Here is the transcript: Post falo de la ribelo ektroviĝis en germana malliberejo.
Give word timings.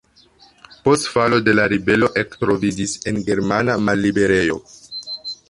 Post 0.87 1.09
falo 1.15 1.37
de 1.47 1.53
la 1.59 1.65
ribelo 1.73 2.09
ektroviĝis 2.23 2.97
en 3.13 3.21
germana 3.29 3.77
malliberejo. 3.91 4.59